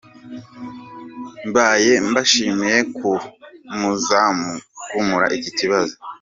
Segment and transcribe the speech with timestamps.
[1.49, 3.09] Mbaye mbashimiye ko
[3.79, 5.93] muzamkemura iki kibazo.”